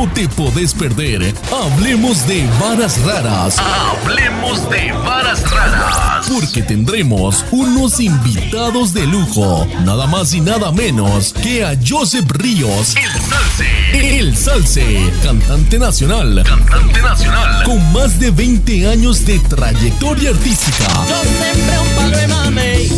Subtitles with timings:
[0.00, 1.34] no te podés perder.
[1.52, 3.56] Hablemos de varas raras.
[3.58, 6.26] Hablemos de varas raras.
[6.26, 9.66] Porque tendremos unos invitados de lujo.
[9.84, 12.94] Nada más y nada menos que a Joseph Ríos.
[12.96, 14.18] El Salse.
[14.18, 15.12] El Salse.
[15.22, 16.44] Cantante nacional.
[16.46, 17.64] Cantante nacional.
[17.64, 20.84] Con más de 20 años de trayectoria artística.
[21.08, 22.92] Yo sembré un palo de mamey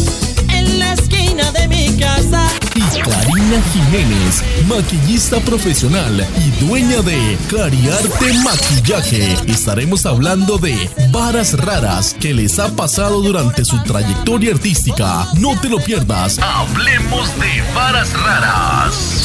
[0.51, 2.47] en la esquina de mi casa.
[3.01, 9.37] Karina Jiménez, maquillista profesional y dueña de Cariarte Maquillaje.
[9.47, 15.27] Estaremos hablando de varas raras que les ha pasado durante su trayectoria artística.
[15.39, 16.39] No te lo pierdas.
[16.39, 19.25] Hablemos de varas raras.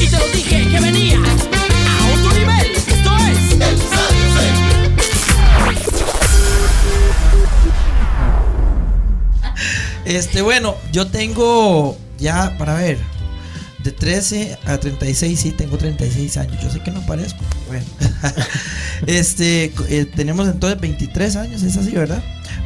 [0.00, 2.72] Y te lo dije que venía a otro nivel.
[2.72, 3.76] Esto es el
[10.04, 12.98] Este, bueno, yo tengo ya, para ver,
[13.82, 16.62] de 13 a 36, sí, tengo 36 años.
[16.62, 17.40] Yo sé que no parezco.
[17.68, 17.84] Bueno,
[19.06, 22.22] este, eh, tenemos entonces 23 años, es así, ¿verdad?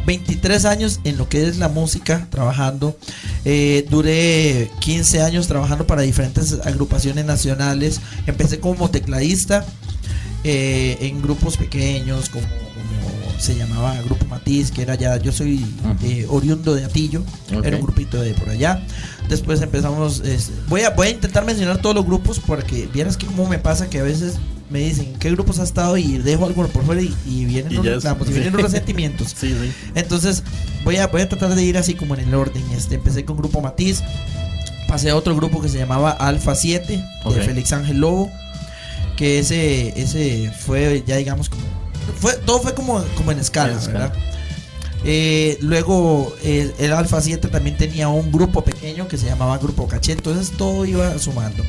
[0.07, 2.97] 23 años en lo que es la música, trabajando.
[3.45, 8.01] Eh, duré 15 años trabajando para diferentes agrupaciones nacionales.
[8.27, 9.65] Empecé como tecladista
[10.43, 12.47] eh, en grupos pequeños, como
[13.41, 15.65] se llamaba Grupo Matiz, que era ya, yo soy
[16.03, 17.23] eh, oriundo de Atillo,
[17.57, 17.65] Ok.
[17.65, 18.85] era un grupito de por allá.
[19.29, 23.27] Después empezamos, es- voy, a, voy a intentar mencionar todos los grupos porque vieras que
[23.27, 24.35] como me pasa que a veces
[24.71, 27.73] me dicen ¿en qué grupos has estado y dejo algo por fuera y, y vienen,
[27.73, 29.35] Y los, y vienen los resentimientos.
[29.37, 29.73] Sí, sí.
[29.95, 30.43] Entonces
[30.85, 32.63] voy a, voy a tratar de ir así como en el orden.
[32.73, 34.03] Este, empecé con Grupo Matiz,
[34.87, 37.35] pasé a otro grupo que se llamaba Alfa 7 Ok.
[37.35, 38.31] de Félix Ángel Lobo,
[39.17, 41.63] que ese, ese fue ya digamos como...
[42.13, 43.99] Fue, todo fue como, como en escala, En escala.
[44.09, 44.31] ¿verdad?
[45.05, 49.89] Eh, luego eh, el Alfa 7 también tenía un grupo pequeño que se llamaba Grupo
[49.89, 51.65] Caché, entonces todo iba sumando.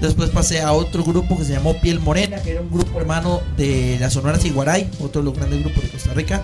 [0.00, 3.40] Después pasé a otro grupo que se llamó Piel Morena, que era un grupo hermano
[3.56, 6.42] de la Sonora Ciguaray, otro de los grandes grupos de Costa Rica.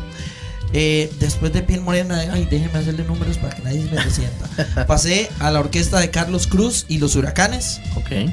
[0.75, 4.87] Eh, después de Piel Morena, ay, déjenme hacerle números para que nadie me resienta.
[4.87, 7.81] Pasé a la orquesta de Carlos Cruz y los Huracanes.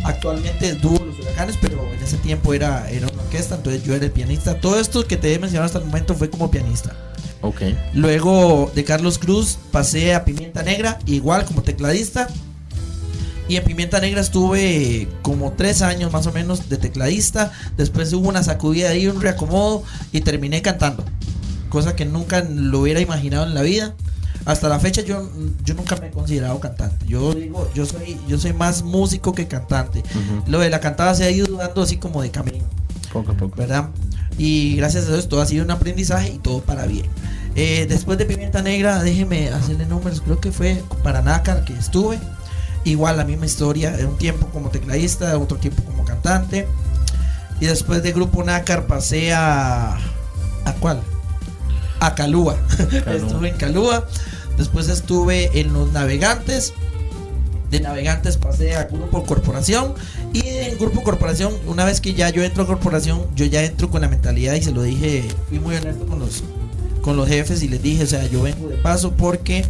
[0.04, 1.00] Actualmente es dúo
[1.40, 4.60] Huracanes, pero en ese tiempo era, era una orquesta, entonces yo era el pianista.
[4.60, 6.96] Todo esto que te he mencionado hasta el momento fue como pianista.
[7.42, 7.62] Ok.
[7.94, 12.28] Luego de Carlos Cruz pasé a Pimienta Negra, igual como tecladista.
[13.48, 17.52] Y en Pimienta Negra estuve como tres años más o menos de tecladista.
[17.78, 21.04] Después hubo una sacudida ahí, un reacomodo y terminé cantando.
[21.70, 23.96] Cosa que nunca lo hubiera imaginado en la vida.
[24.46, 25.30] Hasta la fecha yo,
[25.64, 27.06] yo nunca me he considerado cantante.
[27.06, 30.04] Yo digo, yo soy, yo soy más músico que cantante.
[30.48, 32.66] Lo de la cantada se ha ido dando así como de camino.
[33.12, 33.56] Poco a poco.
[33.56, 33.90] ¿verdad?
[34.38, 37.06] Y gracias a Dios todo ha sido un aprendizaje y todo para bien.
[37.56, 42.18] Eh, después de Pimienta Negra, déjeme hacerle números, creo que fue para Nácar que estuve.
[42.86, 46.68] Igual la misma historia, un tiempo como tecladista, otro tiempo como cantante.
[47.60, 49.98] Y después de Grupo Nácar pasé a...
[50.66, 51.02] ¿A cuál?
[52.00, 52.58] A Calúa.
[53.08, 54.08] estuve en Calúa.
[54.58, 56.74] Después estuve en Los Navegantes.
[57.72, 59.94] De Navegantes pasé a Grupo Corporación.
[60.34, 63.90] Y en Grupo Corporación, una vez que ya yo entro a Corporación, yo ya entro
[63.90, 66.44] con la mentalidad y se lo dije, fui muy honesto con los,
[67.02, 69.66] con los jefes y les dije, o sea, yo vengo de paso porque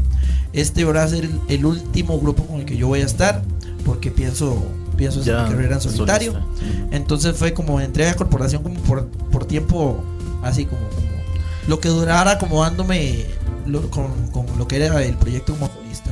[0.53, 3.43] este va a ser el, el último grupo con el que yo voy a estar,
[3.85, 4.63] porque pienso,
[4.97, 6.31] pienso hacer mi carrera en solitario.
[6.31, 6.95] solista.
[6.95, 10.03] Entonces fue como entré a corporación como por, por tiempo
[10.43, 10.81] así como
[11.69, 13.25] lo que durara acomodándome
[13.65, 16.11] lo- con, con lo que era el proyecto como solista.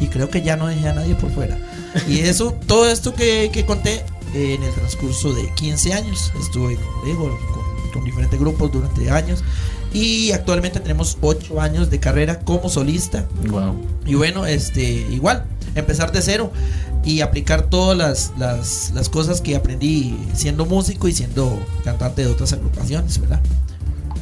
[0.00, 1.58] Y creo que ya no dejé a nadie por fuera.
[2.08, 4.04] Y eso, todo esto que, que conté
[4.34, 6.76] eh, en el transcurso de 15 años, estuve,
[7.16, 7.32] con,
[7.92, 9.42] con diferentes grupos durante años.
[9.92, 13.26] Y actualmente tenemos 8 años de carrera como solista.
[13.48, 13.76] Wow.
[14.06, 16.50] Y bueno, este, igual, empezar de cero
[17.04, 22.30] y aplicar todas las, las, las cosas que aprendí siendo músico y siendo cantante de
[22.30, 23.40] otras agrupaciones, ¿verdad?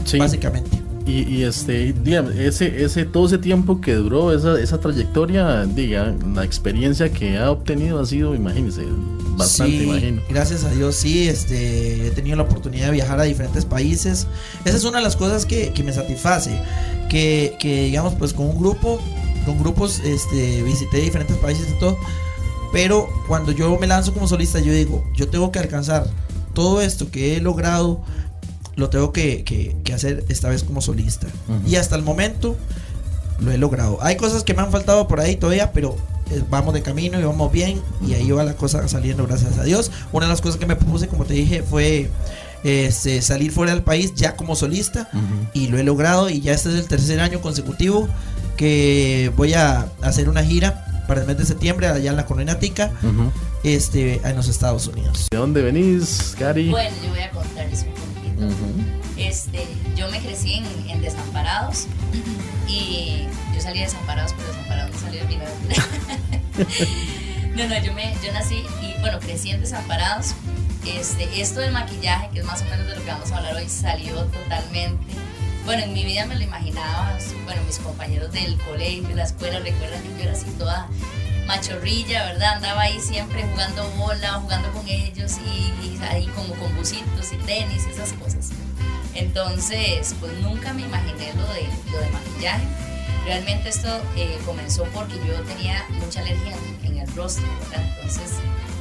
[0.04, 0.18] Sí.
[0.18, 0.70] Básicamente.
[1.06, 6.14] Y, y este, dígame, ese, ese, todo ese tiempo que duró esa, esa trayectoria, diga,
[6.34, 8.84] la experiencia que ha obtenido ha sido, imagínese,
[9.36, 10.22] bastante, Sí, imagino.
[10.28, 14.26] Gracias a Dios, sí, este, he tenido la oportunidad de viajar a diferentes países.
[14.64, 16.60] Esa es una de las cosas que, que me satisface.
[17.08, 19.00] Que, que, digamos, pues con un grupo,
[19.46, 21.98] con grupos, este, visité diferentes países y todo.
[22.72, 26.06] Pero cuando yo me lanzo como solista, yo digo, yo tengo que alcanzar
[26.54, 28.00] todo esto que he logrado,
[28.76, 31.26] lo tengo que, que- que hacer esta vez como solista.
[31.66, 32.56] Y hasta el momento
[33.40, 33.98] lo he logrado.
[34.02, 35.96] Hay cosas que me han faltado por ahí todavía, pero
[36.30, 37.80] eh, vamos de camino y vamos bien.
[38.06, 39.90] Y ahí va la cosa saliendo, gracias a Dios.
[40.12, 42.10] Una de las cosas que me propuse, como te dije, fue
[42.64, 45.08] este, salir fuera del país ya como solista.
[45.54, 46.28] Y lo he logrado.
[46.30, 48.08] Y ya este es el tercer año consecutivo
[48.56, 52.58] que voy a hacer una gira para el mes de septiembre allá en la colonia
[52.58, 53.32] Tica, Ujú.
[53.64, 55.26] este, en los Estados Unidos.
[55.30, 56.68] ¿De dónde venís, Cari?
[56.70, 58.09] Bueno, yo voy a contarles un
[59.16, 59.66] Este,
[59.96, 61.86] yo me crecí en, Desamparados
[62.68, 65.54] y yo salí de Desamparados, pero Desamparados no salí de milagro.
[67.56, 70.34] no, no, yo, me, yo nací y bueno, crecí en Desamparados.
[70.86, 73.54] Este, esto del maquillaje, que es más o menos de lo que vamos a hablar
[73.54, 75.04] hoy, salió totalmente.
[75.64, 79.60] Bueno, en mi vida me lo imaginaba, bueno, mis compañeros del colegio, de la escuela,
[79.60, 80.88] recuerdan que yo era así toda
[81.46, 82.56] machorrilla, ¿verdad?
[82.56, 87.36] Andaba ahí siempre jugando bola, jugando con ellos y, y ahí como con bucitos y
[87.38, 88.50] tenis esas cosas.
[89.14, 92.64] Entonces, pues nunca me imaginé lo de, lo de maquillaje.
[93.24, 97.84] Realmente esto eh, comenzó porque yo tenía mucha alergia en, el rostro, ¿verdad?
[97.96, 98.38] Entonces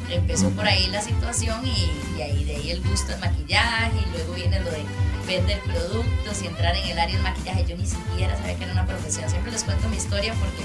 [0.09, 4.11] empezó por ahí la situación y, y ahí de ahí el gusto del maquillaje y
[4.11, 4.83] luego viene lo de
[5.27, 7.65] vender productos y entrar en el área del maquillaje.
[7.65, 9.29] Yo ni siquiera sabía que era una profesión.
[9.29, 10.63] Siempre les cuento mi historia porque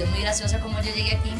[0.00, 1.30] es muy graciosa como yo llegué aquí.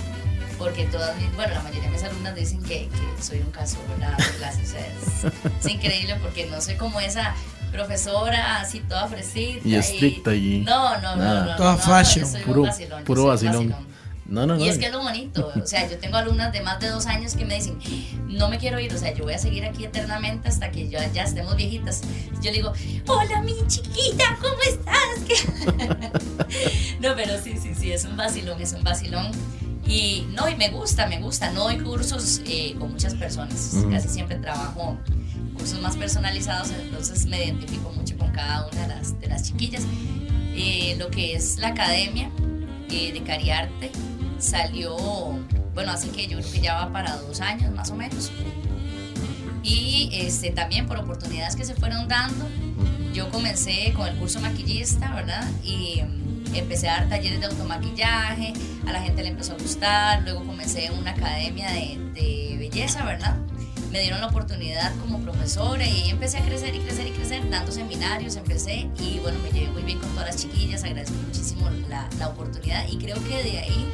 [0.58, 3.78] Porque todas mis, bueno, la mayoría de mis alumnas dicen que, que soy un caso,
[3.88, 4.16] ¿verdad?
[4.16, 4.62] De clase.
[4.62, 7.34] O sea, es, es increíble porque no soy como esa
[7.72, 9.66] profesora así toda fresita.
[9.66, 11.44] Y estricta y- No, no, no, nada.
[11.44, 11.56] no, no.
[11.56, 12.24] Toda no, fashion.
[12.32, 13.86] un Puro, vacilón, puro soy un vacilón.
[14.32, 14.64] No, no, no.
[14.64, 17.04] y es que es lo bonito, o sea, yo tengo alumnas de más de dos
[17.04, 17.78] años que me dicen,
[18.28, 21.12] no me quiero ir, o sea, yo voy a seguir aquí eternamente hasta que ya,
[21.12, 22.00] ya estemos viejitas.
[22.40, 22.72] Yo le digo,
[23.06, 25.76] hola mi chiquita, ¿cómo estás?
[27.00, 29.32] no, pero sí, sí, sí, es un vacilón, es un vacilón.
[29.86, 31.52] Y no, y me gusta, me gusta.
[31.52, 34.96] No doy cursos eh, con muchas personas, casi siempre trabajo
[35.54, 39.82] cursos más personalizados, entonces me identifico mucho con cada una de las, de las chiquillas.
[40.54, 42.30] Eh, lo que es la academia
[42.88, 43.90] eh, de Cariarte
[44.42, 44.96] salió,
[45.74, 48.30] bueno, así que yo creo que ya va para dos años más o menos.
[49.62, 52.46] Y este, también por oportunidades que se fueron dando,
[53.14, 55.48] yo comencé con el curso maquillista, ¿verdad?
[55.62, 58.52] Y mm, empecé a dar talleres de automaquillaje,
[58.86, 61.98] a la gente le empezó a gustar, luego comencé en una academia de,
[62.58, 63.36] belleza, ¿verdad?
[63.90, 67.70] Me dieron la oportunidad como profesora y empecé a crecer y crecer y crecer, dando
[67.70, 72.08] seminarios, empecé y bueno, me llevé muy bien con todas las chiquillas, agradezco muchísimo la,
[72.18, 73.88] la oportunidad y creo que de ahí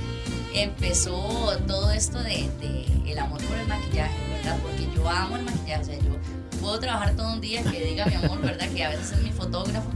[0.62, 4.58] empezó todo esto de, de el amor por el maquillaje, ¿verdad?
[4.62, 6.16] Porque yo amo el maquillaje, o sea, yo
[6.60, 8.68] puedo trabajar todo un día que diga mi amor, ¿verdad?
[8.74, 9.90] Que a veces es mi fotógrafo.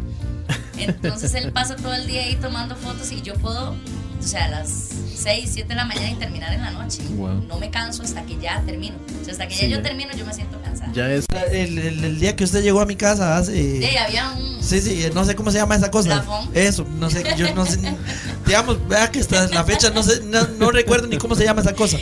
[0.79, 4.49] Entonces él pasa todo el día ahí tomando fotos y yo puedo, o sea, a
[4.49, 4.69] las
[5.17, 7.03] 6, 7 de la mañana y terminar en la noche.
[7.17, 7.45] Wow.
[7.47, 8.97] No me canso hasta que ya termino.
[9.21, 10.91] O sea, hasta que Sí, ya yo termino yo me siento cansada.
[10.93, 11.27] Ya es.
[11.53, 13.53] El, el- el día que usted llegó a mi casa hace...
[13.89, 14.63] Sí, había un...
[14.63, 16.23] Sí, sí, no sé cómo se llama esa cosa.
[16.23, 16.51] Plafón.
[16.55, 17.79] Eso, no sé, yo no sé.
[18.53, 21.63] digamos, vea que hasta la fecha no sé, no, no recuerdo ni cómo se llama
[21.63, 21.97] esa cosa.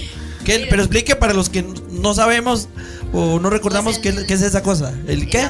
[0.45, 0.67] ¿Qué?
[0.69, 2.69] Pero explique para los que no sabemos
[3.13, 4.93] o no recordamos Pues qué, el- qué es esa cosa.
[5.07, 5.49] ¿El qué?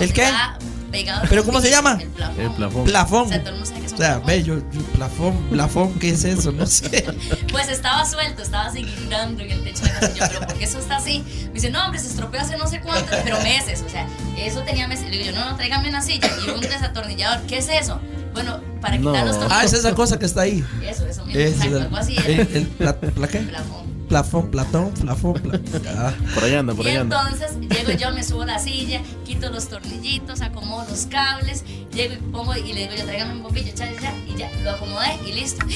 [0.00, 0.22] ¿El qué?
[0.30, 0.58] va
[0.92, 1.98] pegado ¿Pero cómo se llama?
[2.00, 2.40] El plafón.
[2.40, 2.84] El plafón.
[2.84, 3.26] Plafón.
[3.26, 4.26] O sea, todo el mundo sabe que es O un sea, plafón.
[4.28, 6.52] ve, yo, yo, plafón, plafón, ¿qué es eso?
[6.52, 7.04] No sé.
[7.50, 10.28] Pues estaba suelto, estaba así guindando en el techo de la silla.
[10.28, 11.24] Pero ¿por qué eso está así?
[11.48, 13.82] Me dice, no, hombre, se estropeó hace no sé cuántos, pero meses.
[13.84, 14.06] O sea,
[14.38, 15.06] eso tenía meses.
[15.10, 17.40] Le digo yo, no, no, tráigame una silla y un desatornillador.
[17.46, 18.00] ¿Qué es eso?
[18.36, 19.12] Bueno, para No.
[19.12, 19.64] quitar los Ah, tornillos.
[19.72, 20.62] es esa cosa que está ahí.
[20.82, 22.16] Eso, eso mismo, Es exacto, el, algo así.
[22.26, 23.38] el, el pla- ¿la qué?
[23.40, 23.86] Plafón.
[24.08, 25.82] Plafón, platón, plafón, plafón.
[25.96, 26.12] Ah.
[26.34, 27.20] Por ahí anda, por Y ahí anda.
[27.28, 32.14] entonces llego yo, me subo a la silla, quito los tornillitos, acomodo los cables, llego
[32.14, 35.08] y pongo y le digo yo, tráigame un bombillo, cha, cha, y ya lo acomodé
[35.26, 35.66] y listo.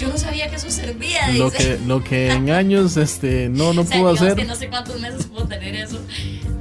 [0.00, 1.38] Yo no sabía que eso servía, dice.
[1.38, 4.34] Lo que, lo que en años este, no, no o sea, pudo hacer.
[4.34, 6.00] que no sé cuántos meses puedo tener eso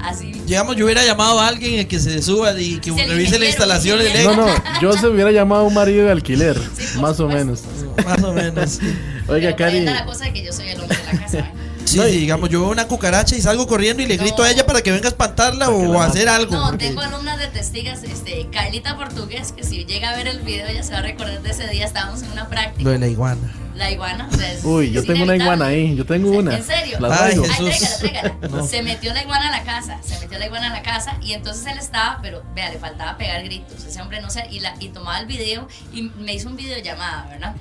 [0.01, 0.31] así.
[0.45, 4.07] Digamos, yo hubiera llamado a alguien que se suba y que revise la instalación el
[4.07, 4.35] eléctrica.
[4.35, 7.37] No, no, yo se hubiera llamado a un marido de alquiler, Sí, más o supuesto.
[7.37, 7.63] menos.
[8.05, 8.79] Más o menos.
[9.27, 11.51] Oiga, Pero Cari, la cosa de que yo soy el hombre de la casa.
[11.89, 14.23] Sí, No, y- sí, digamos, yo veo una cucaracha y salgo corriendo y le No.
[14.23, 16.55] grito a ella para que venga a espantarla o a hacer algo.
[16.55, 20.41] No, porque- tengo alumnas de testigas, este, Carlita Portugués, que si llega a ver el
[20.41, 22.83] video ella se va a recordar de ese día, estábamos en una práctica.
[22.83, 23.53] Lo de la iguana.
[23.75, 24.27] La iguana.
[24.31, 26.57] o sea, es- Uy, yo tengo una iguana ahí, yo tengo una.
[26.57, 26.99] ¿En serio?
[26.99, 27.43] La Ay, traigo.
[27.45, 27.59] Jesús.
[27.69, 28.49] Ay, tráigala, tráigala.
[28.61, 28.67] No.
[28.67, 31.31] Se metió la iguana a la casa, se metió la iguana a la casa y
[31.33, 33.85] entonces él estaba, pero vea, le faltaba pegar gritos.
[33.85, 37.27] Ese hombre no sé, y, la, y tomaba el video y me hizo un videollamada,
[37.29, 37.55] ¿verdad?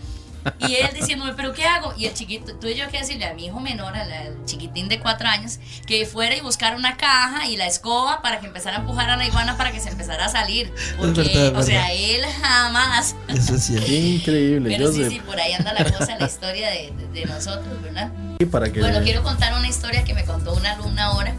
[0.61, 1.93] Y él diciéndome, ¿pero qué hago?
[1.97, 4.99] Y el chiquito, tú y yo que decirle a mi hijo menor, al, chiquitín de
[5.01, 8.81] cuatro años, que fuera y buscara una caja y la escoba para que empezara a
[8.81, 10.73] empujar a la iguana para que se empezara a salir.
[10.97, 13.15] Porque, verdad, es o sea, él jamás.
[13.29, 13.91] Eso es cierto.
[13.93, 15.13] Increíble, Pero sí, Joseph.
[15.13, 18.13] sí, por ahí anda la cosa, la historia de, de- de nosotros, ¿verdad?
[18.39, 21.35] Y para que Bueno, quiero contar una historia que me contó una alumna ahora.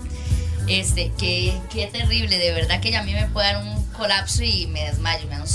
[0.68, 4.44] Este, que, qué terrible, de verdad que ya a mí me puede dar un colapso
[4.44, 5.48] y me desmayo, me da un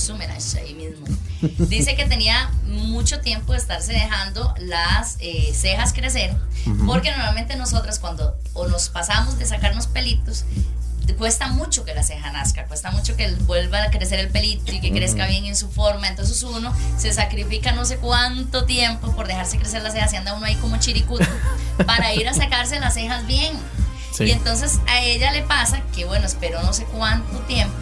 [0.59, 1.07] ahí mismo.
[1.69, 6.35] Dice que tenía mucho tiempo de estarse dejando las eh, cejas crecer,
[6.87, 10.45] porque normalmente nosotras cuando o nos pasamos de sacarnos pelitos,
[11.13, 14.81] cuesta mucho que la ceja nazca, cuesta mucho que vuelva a crecer el pelito y
[14.81, 16.09] que crezca bien en su forma.
[16.09, 20.35] Entonces uno se sacrifica no sé cuánto tiempo por dejarse crecer las cejas y anda
[20.35, 21.27] uno ahí como chiricuto
[21.87, 23.53] para ir a sacarse las cejas bien.
[24.13, 24.25] Sí.
[24.25, 27.75] Y entonces a ella le pasa que, bueno, esperó no sé cuánto tiempo.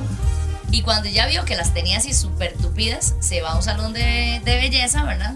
[0.72, 3.92] Y cuando ya vio que las tenía así súper tupidas, se va a un salón
[3.92, 5.34] de, de belleza, ¿verdad?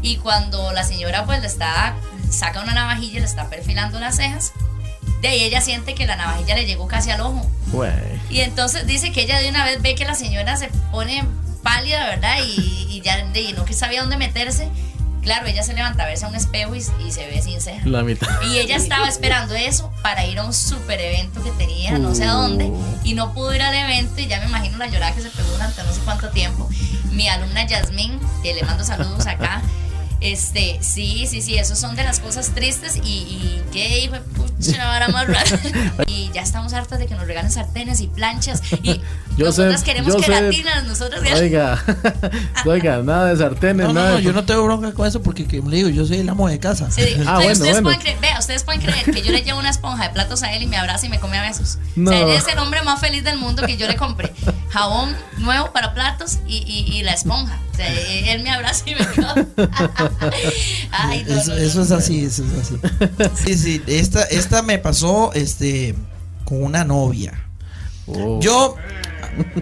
[0.00, 1.94] Y cuando la señora pues le está,
[2.30, 4.52] saca una navajilla y le está perfilando las cejas,
[5.20, 7.46] de ahí ella siente que la navajilla le llegó casi al ojo.
[7.72, 7.92] Güey.
[8.30, 11.24] Y entonces dice que ella de una vez ve que la señora se pone
[11.62, 12.36] pálida, ¿verdad?
[12.42, 14.68] Y, y ya de, y no que sabía dónde meterse.
[15.22, 17.86] Claro, ella se levanta a verse a un espejo y, y se ve sin ceja.
[17.86, 18.28] La mitad.
[18.50, 22.24] Y ella estaba esperando eso para ir a un super evento que tenía, no sé
[22.24, 22.72] a dónde,
[23.04, 25.50] y no pudo ir al evento y ya me imagino la llorada que se pegó
[25.50, 26.68] durante no sé cuánto tiempo.
[27.12, 29.62] Mi alumna Yasmín, que le mando saludos acá,
[30.20, 34.20] este, sí, sí, sí, esos son de las cosas tristes y, y qué hijo de
[34.20, 35.58] pucha, ahora más raro.
[36.06, 39.00] Y ya estamos hartas de que nos regalen sartenes y planchas y
[39.36, 40.26] Yo sé, nosotras queremos yo sé.
[40.26, 41.82] queratinas, nosotros Oiga,
[42.66, 44.10] oiga, nada de sartenes, No, no, nada.
[44.10, 46.28] no, de- yo no tengo bronca con eso porque, como le digo, yo soy el
[46.28, 46.90] amo de casa.
[46.90, 47.82] Sí, Ah, bueno, ustedes bueno.
[47.84, 50.52] Pueden creer, vea, ustedes pueden creer que yo le llevo una esponja de platos a
[50.52, 51.78] él y me abraza y me come a besos.
[51.96, 52.10] No.
[52.10, 54.32] O sea, él es el hombre más feliz del mundo que yo le compré.
[54.70, 57.58] Jabón nuevo para platos y, y, y la esponja.
[57.72, 57.88] O sea,
[58.32, 59.46] él me abraza y me come.
[60.90, 61.96] Ay, no, Eso, no, no, eso es no.
[61.96, 62.76] así, eso es así.
[63.44, 65.94] Sí, sí, esta, esta me pasó este
[66.44, 67.46] con una novia.
[68.06, 68.40] Oh.
[68.40, 68.74] Yo,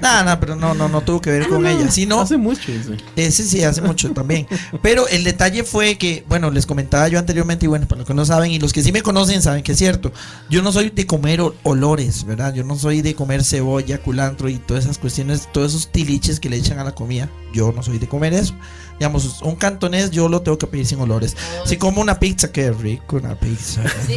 [0.01, 1.91] nada, nada, pero no, no, no tuvo que ver con ella.
[1.91, 2.97] sino Hace mucho, dice.
[3.15, 4.47] Ese sí, hace mucho también.
[4.81, 8.15] Pero el detalle fue que, bueno, les comentaba yo anteriormente, y bueno, para los que
[8.15, 10.13] no saben, y los que sí me conocen saben que es cierto.
[10.49, 12.55] Yo no soy de comer ol- olores, ¿verdad?
[12.55, 16.49] Yo no soy de comer cebolla, culantro y todas esas cuestiones, todos esos tiliches que
[16.49, 17.29] le echan a la comida.
[17.53, 18.55] Yo no soy de comer eso.
[18.99, 21.37] Digamos, un cantonés yo lo tengo que pedir sin olores.
[21.65, 23.83] Si como una pizza, qué rico una pizza.
[24.07, 24.17] Sí,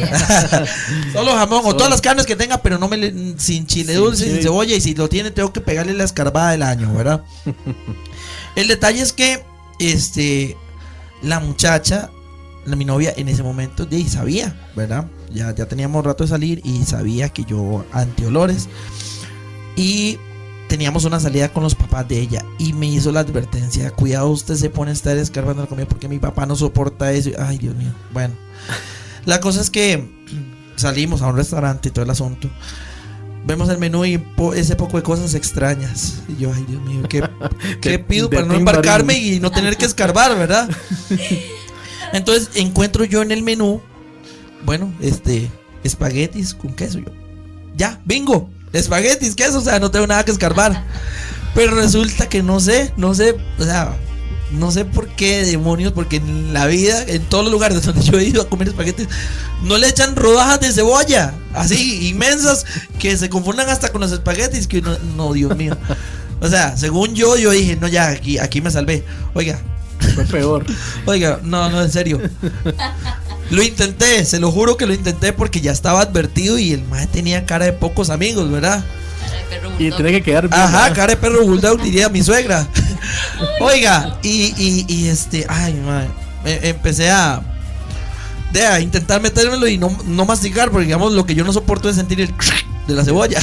[1.12, 4.24] Solo jamón o todas las carnes que tenga, pero no me le- sin chile dulce,
[4.30, 4.74] sin cebolla.
[4.74, 7.22] Y si lo tiene, tengo que pegarle la escarbada del año, ¿verdad?
[8.56, 9.44] El detalle es que
[9.78, 10.56] este
[11.22, 12.10] la muchacha,
[12.66, 15.06] la, mi novia en ese momento, de sabía, ¿verdad?
[15.32, 18.68] Ya, ya teníamos rato de salir y sabía que yo antiolores.
[19.76, 20.18] Y
[20.72, 24.54] teníamos una salida con los papás de ella y me hizo la advertencia, cuidado, usted
[24.54, 27.28] se pone a estar escarbando la comida porque mi papá no soporta eso.
[27.38, 27.90] Ay, Dios mío.
[28.10, 28.32] Bueno,
[29.26, 30.10] la cosa es que
[30.76, 32.48] salimos a un restaurante y todo el asunto.
[33.44, 36.22] Vemos el menú y po- ese poco de cosas extrañas.
[36.26, 37.22] Y yo, ay, Dios mío, ¿qué,
[37.82, 40.70] qué pido para no embarcarme y no tener que escarbar, verdad?
[42.14, 43.82] Entonces encuentro yo en el menú,
[44.64, 45.50] bueno, este,
[45.84, 46.98] espaguetis con queso.
[46.98, 47.12] Yo,
[47.76, 50.84] ya, bingo, espaguetis, queso, o sea, no tengo nada que escarbar.
[51.54, 53.94] Pero resulta que no sé, no sé, o sea,
[54.52, 58.18] no sé por qué demonios, porque en la vida, en todos los lugares donde yo
[58.18, 59.08] he ido a comer espaguetis,
[59.62, 62.64] no le echan rodajas de cebolla, así inmensas,
[62.98, 65.76] que se confundan hasta con los espaguetis, que no, no, Dios mío.
[66.40, 69.04] O sea, según yo, yo dije, no, ya, aquí, aquí me salvé.
[69.34, 69.60] Oiga,
[70.14, 70.64] Fue peor.
[71.06, 72.20] Oiga, no, no, en serio.
[73.52, 77.06] Lo intenté, se lo juro que lo intenté porque ya estaba advertido y el mae
[77.06, 78.84] tenía cara de pocos amigos, ¿verdad?
[79.78, 80.60] Y tiene que quedar bien.
[80.60, 80.96] Ajá, ¿verdad?
[80.96, 82.66] cara de perro bulldog diría mi suegra.
[83.60, 86.08] Oiga, y, y, y este, ay, mae,
[86.44, 87.42] me- empecé a,
[88.52, 91.88] de, a intentar metérmelo y no, no masticar porque digamos lo que yo no soporto
[91.88, 92.32] es sentir el
[92.86, 93.40] de la cebolla.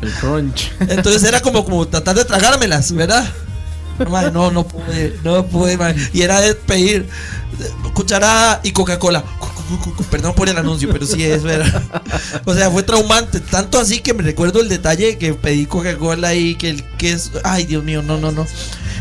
[0.00, 0.70] El crunch.
[0.80, 3.28] Entonces era como, como tratar de tragármelas, ¿verdad?
[4.08, 5.94] Mae, no, no pude, no pude, mae.
[6.12, 7.08] Y era de pedir
[7.94, 9.24] cucharada y Coca-Cola.
[10.10, 11.82] Perdón por el anuncio, pero sí, eso era.
[12.44, 13.40] O sea, fue traumante.
[13.40, 17.32] Tanto así que me recuerdo el detalle que pedí Coca-Cola y que el que es.
[17.44, 18.46] Ay, Dios mío, no, no, no.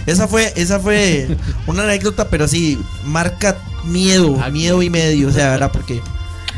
[0.05, 1.37] Esa fue, esa fue
[1.67, 5.29] una anécdota, pero sí, marca miedo, miedo y medio.
[5.29, 5.71] O sea, ¿verdad?
[5.71, 6.01] Porque.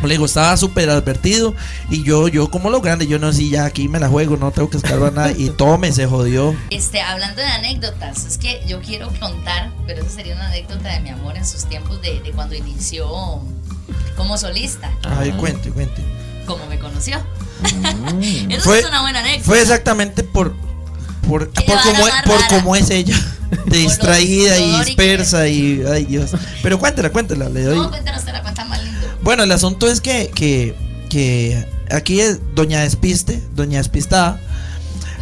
[0.02, 1.54] Como le digo, estaba súper advertido
[1.92, 4.50] y yo, yo como lo grande, yo no sé, ya aquí me la juego, no
[4.50, 6.56] tengo que escarbar nada y tome, se jodió.
[6.72, 11.02] Este, hablando de anécdotas, es que yo quiero contar, pero esa sería una anécdota de
[11.02, 13.44] mi amor en sus tiempos de, de cuando inició
[14.18, 16.02] como solista, Ay, cuente, cuente.
[16.48, 17.18] como me conoció.
[18.50, 19.46] Eso Fue- es una buena anécdota.
[19.46, 20.56] Fue exactamente por
[21.28, 23.16] por, por cómo, más por cómo es ella,
[23.68, 26.32] distraída y dispersa y ay Dios.
[26.64, 27.78] Pero cuéntela, cuéntela, le doy.
[27.78, 28.62] No, cuéntanos, te la cuenta.
[29.24, 30.74] Bueno, el asunto es que que,
[31.10, 34.40] que aquí es doña Despiste, doña Despistada.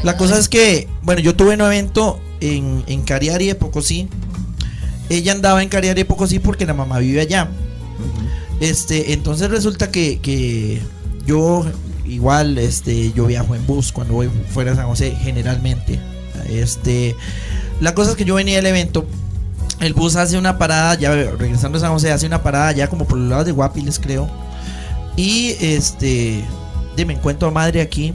[0.04, 4.08] La cosa es que, bueno, yo tuve un evento en, en Cariari de Pocosí.
[5.10, 7.50] Ella andaba en Cariari de Pocosí porque la mamá vive allá.
[8.62, 10.82] Este, entonces resulta que, que
[11.26, 11.66] yo
[12.06, 16.00] igual este yo viajo en bus cuando voy fuera de San José generalmente.
[16.50, 17.16] Este,
[17.82, 19.06] la cosa es que yo venía del evento
[19.80, 23.06] el bus hace una parada ya regresando a San José hace una parada ya como
[23.06, 24.30] por los lados de Guapiles creo.
[25.16, 26.44] Y este,
[26.96, 28.14] de, me encuentro a madre aquí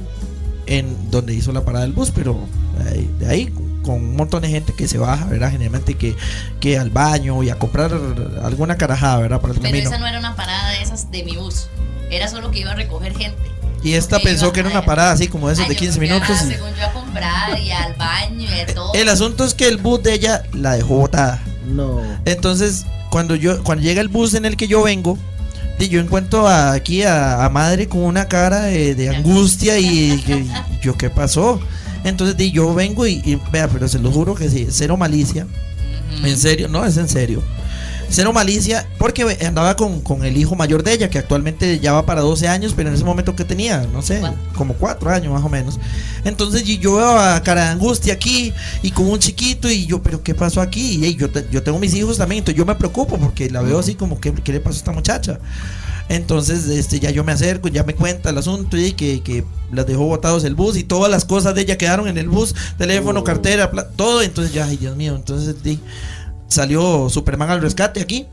[0.66, 2.38] en donde hizo la parada del bus, pero
[2.90, 5.50] ahí- de ahí con un montón de gente que se baja, ¿verdad?
[5.50, 6.16] Generalmente que,
[6.61, 7.92] que al baño y a comprar
[8.42, 9.40] alguna carajada, ¿verdad?
[9.42, 9.90] Para el Pero camino.
[9.90, 11.66] esa no era una parada de esas de mi bus.
[12.11, 13.37] Era solo que iba a recoger gente.
[13.83, 16.06] Y esta pensó que era una parada así como esas Ay, de yo 15 me
[16.06, 16.42] fui a- minutos.
[16.47, 18.94] y- según yo a comprar y al baño y todo.
[18.94, 21.42] El asunto es que el bus de ella la dejó botada.
[21.66, 22.00] No.
[22.25, 25.18] Entonces, cuando yo cuando llega el bus en el que yo vengo,
[25.78, 30.21] di, yo encuentro a- aquí a, a madre con una cara de, de angustia y,
[30.26, 30.47] que-
[30.83, 31.61] yo qué pasó.
[32.04, 35.47] Entonces di, yo vengo y, y, vea, pero se lo juro que sí, cero malicia.
[36.23, 37.42] En serio, no, es en serio.
[38.11, 42.06] Cero malicia, porque andaba con, con el hijo mayor de ella, que actualmente ya va
[42.06, 44.20] para 12 años, pero en ese momento que tenía, no sé,
[44.54, 45.80] como 4 años más o menos.
[46.25, 50.23] Entonces yo veo a cara de angustia aquí y con un chiquito y yo, pero
[50.23, 50.92] ¿qué pasó aquí?
[50.99, 53.62] Y hey, yo, te- yo tengo mis hijos también, entonces yo me preocupo porque la
[53.62, 55.38] veo así como, ¿qué, qué le pasó a esta muchacha?
[56.08, 59.87] Entonces, este, ya yo me acerco, ya me cuenta el asunto y que, que las
[59.87, 63.20] dejó botados el bus y todas las cosas de ella quedaron en el bus, teléfono,
[63.20, 63.25] Oh.
[63.25, 64.20] cartera, todo.
[64.23, 65.80] Entonces, ya, ay, Dios mío, entonces di,
[66.54, 68.26] salió Superman al rescate aquí.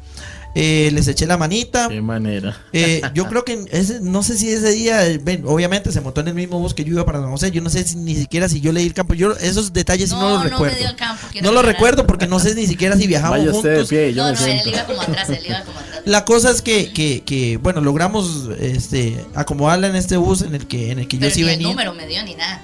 [0.54, 1.88] Eh, les eché la manita.
[1.88, 2.58] Qué manera.
[2.74, 6.20] Eh, yo creo que ese, no sé si ese día, eh, ven, obviamente se montó
[6.20, 7.52] en el mismo bus que yo iba para San José.
[7.52, 9.14] Yo no sé si, ni siquiera si yo leí el campo.
[9.14, 10.78] Yo esos detalles no, No, los no me recuerdo.
[10.78, 11.76] dio el campo, quiero no lo aclarar.
[11.76, 13.90] recuerdo porque no sé ni siquiera si viajamos Vaya usted de juntos.
[13.90, 16.02] pie, yo No, me no, él iba como atrás, él iba como atrás.
[16.04, 20.68] La cosa es que, que, que, bueno, logramos este acomodarla en este bus en el
[20.68, 21.68] que en el que yo sí ni el venía.
[21.70, 22.62] número me dio ni nada.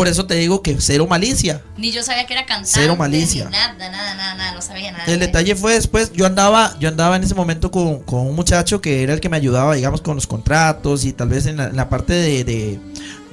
[0.00, 1.60] Por eso te digo que cero malicia.
[1.76, 2.70] Ni yo sabía que era cantante.
[2.72, 3.44] Cero malicia.
[3.44, 5.04] Ni nada, nada, nada, nada, no sabía nada.
[5.04, 8.34] El de- detalle fue después, yo andaba, yo andaba en ese momento con, con un
[8.34, 11.58] muchacho que era el que me ayudaba, digamos, con los contratos y tal vez en
[11.58, 12.80] la, en la parte de, de,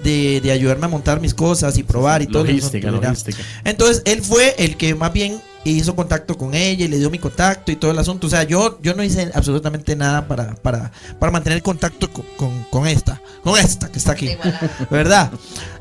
[0.04, 2.44] de- de ayudarme a montar mis cosas y probar y todo.
[2.44, 3.10] Logística, ¿verdad?
[3.12, 3.42] logística.
[3.64, 7.20] Entonces él fue el que más bien hizo contacto con ella y le dio mi
[7.20, 8.28] contacto y todo el asunto.
[8.28, 12.64] O sea, yo, yo no hice absolutamente nada para, para, para mantener contacto con, con,
[12.70, 14.30] con esta, con esta que está aquí.
[14.90, 15.32] ¿Verdad?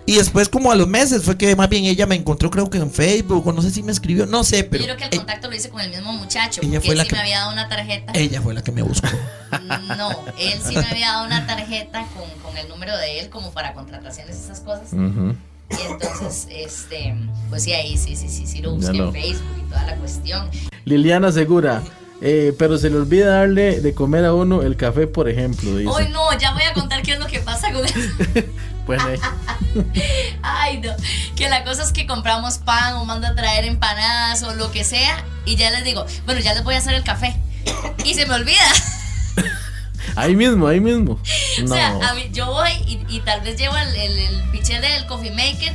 [0.09, 2.79] Y después como a los meses fue que más bien ella me encontró creo que
[2.79, 5.15] en Facebook o no sé si me escribió, no sé, pero Yo creo que el
[5.15, 6.61] eh, contacto lo hice con el mismo muchacho.
[6.63, 8.13] ella Porque fue él la sí que- me había dado una tarjeta.
[8.15, 9.09] ella fue la que me buscó.
[9.97, 13.51] No, él sí me había dado una tarjeta con, con el número de él como
[13.53, 14.93] para contrataciones y esas cosas.
[14.93, 17.17] Y entonces, este,
[17.51, 20.49] pues sí, ahí sí, sí, sí, sí lo busqué en Facebook y toda la cuestión.
[20.85, 21.83] Liliana Segura.
[22.23, 25.77] eh, pero se le olvida darle de comer a uno el café, por ejemplo.
[25.77, 25.91] Dice.
[25.91, 27.99] Hoy no, ya voy a contar qué es lo que pasa con eso.
[28.87, 29.19] Pues, eh,
[30.43, 30.93] Ay, no.
[31.37, 34.85] Que la cosa es que compramos pan o manda a traer empanadas o lo que
[34.85, 35.25] sea.
[35.45, 37.37] Y ya les digo, bueno, ya les voy a hacer el café.
[38.05, 38.71] Y se me olvida.
[40.17, 41.21] ahí mismo, ahí mismo.
[41.65, 44.81] O sea, a mí- yo voy y, y tal vez llevo el, el, el pichel
[44.81, 45.75] del coffee maker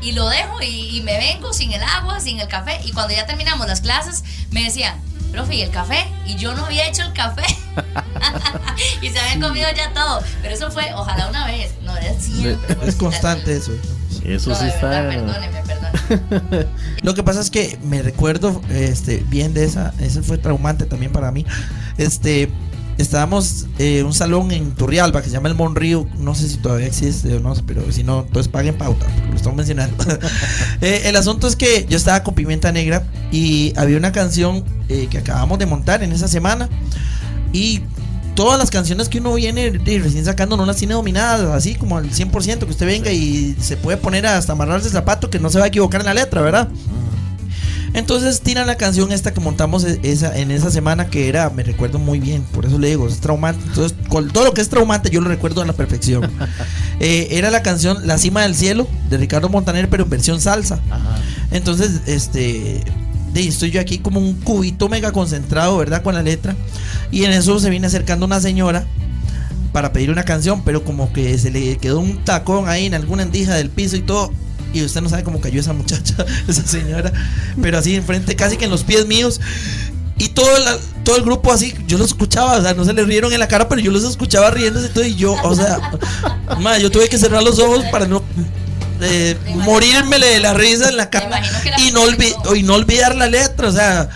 [0.00, 2.80] y lo dejo y, y me vengo sin el agua, sin el café.
[2.84, 5.00] Y cuando ya terminamos las clases, me decían,
[5.32, 6.06] profe, ¿y el café?
[6.26, 7.42] Y yo no había hecho el café.
[9.02, 10.22] y se habían comido ya todo.
[10.42, 12.76] Pero eso fue, ojalá una vez, no es siempre.
[12.86, 13.72] Es constante eso.
[14.24, 14.88] Eso No, sí de está.
[14.88, 16.66] verdad, perdóneme, perdóneme.
[17.02, 21.10] Lo que pasa es que me recuerdo este bien de esa, ese fue traumante también
[21.12, 21.44] para mí.
[21.98, 22.50] Este
[23.02, 26.86] estábamos en un salón en Turrialba que se llama el Monrío, no sé si todavía
[26.86, 29.96] existe o no, pero si no, entonces paguen pauta, lo estamos mencionando.
[30.80, 35.06] Eh, el asunto es que yo estaba con Pimienta Negra y había una canción eh,
[35.08, 36.68] que acabamos de montar en esa semana
[37.52, 37.80] y
[38.34, 41.98] todas las canciones que uno viene de- recién sacando no las tiene dominadas, así como
[41.98, 45.50] al 100%, que usted venga y se puede poner hasta amarrarse el zapato que no
[45.50, 46.68] se va a equivocar en la letra, ¿verdad?
[47.94, 51.62] Entonces tiran la canción esta que montamos e- esa, en esa semana que era, me
[51.62, 53.62] recuerdo muy bien, por eso le digo, es traumante.
[53.66, 56.30] Entonces, con todo lo que es traumante yo lo recuerdo a la perfección.
[57.00, 60.78] Eh, era la canción La cima del cielo de Ricardo Montaner, pero en versión salsa.
[60.88, 61.20] Ajá.
[61.50, 62.84] Entonces, este,
[63.34, 66.02] estoy yo aquí como un cubito mega concentrado, ¿verdad?
[66.02, 66.54] Con la letra.
[67.10, 68.86] Y en eso se viene acercando una señora
[69.72, 73.22] para pedir una canción, pero como que se le quedó un tacón ahí en alguna
[73.22, 74.32] endija del piso y todo.
[74.72, 77.12] Y usted no sabe cómo cayó esa muchacha, esa señora.
[77.60, 79.40] Pero así enfrente, casi que en los pies míos.
[80.18, 83.02] Y todo, la- todo el grupo así, yo los escuchaba, o sea, no se le
[83.04, 85.04] rieron en la cara, pero yo los escuchaba riéndose y todo.
[85.04, 85.78] Y yo, o sea,
[86.60, 88.22] ma, yo tuve que cerrar los ojos para no
[89.00, 91.40] eh, morírmele de la risa en la cara
[91.92, 94.08] no, y no olvidar la letra, o sea,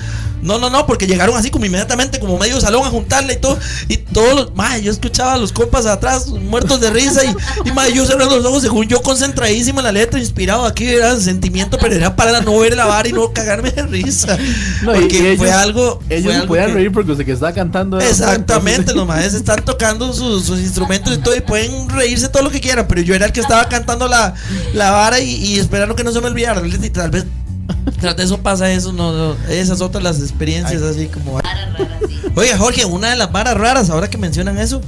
[0.43, 3.59] no, no, no, porque llegaron así como inmediatamente, como medio salón a juntarle y todo,
[3.89, 7.35] y todos los, madre, yo escuchaba a los compas atrás muertos de risa y,
[7.69, 11.17] y madre, yo cerrando los ojos, según yo concentradísimo en la letra, inspirado aquí, era
[11.19, 14.37] sentimiento, pero era para no ver la vara y no cagarme de risa,
[14.83, 17.99] No, porque ellos- fue algo, Ellos algo podían que- reír porque usted que estaba cantando.
[18.01, 22.51] Exactamente, los maestros están tocando sus, sus instrumentos y todo, y pueden reírse todo lo
[22.51, 24.35] que quieran, pero yo era el que estaba cantando la,
[24.75, 26.63] la vara y, y esperando que no se me olvidara.
[26.67, 27.25] Y tal vez
[28.01, 31.41] tras de eso pasa eso, no, no, esas otras las experiencias así como.
[31.41, 32.21] Rara, rara, sí.
[32.35, 34.81] Oiga, Jorge, una de las varas raras, ahora que mencionan eso,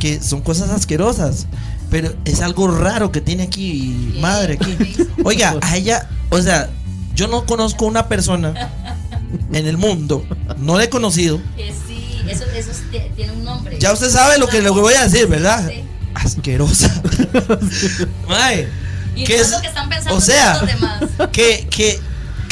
[0.00, 1.46] que son cosas asquerosas.
[1.90, 4.76] Pero es algo raro que tiene aquí, madre, aquí.
[5.24, 6.70] Oiga, a ella, o sea,
[7.14, 8.54] yo no conozco una persona
[9.52, 10.24] en el mundo,
[10.58, 11.38] no la he conocido.
[11.54, 12.70] Que sí, eso, eso
[13.14, 13.78] tiene un nombre.
[13.78, 15.68] Ya usted sabe lo que, que voy a decir, ¿verdad?
[15.68, 15.84] Sí.
[16.14, 17.02] Asquerosa.
[18.28, 18.68] Mae,
[19.14, 21.28] Y ¿qué no es lo que están pensando O sea, todos los demás.
[21.32, 22.00] que, que,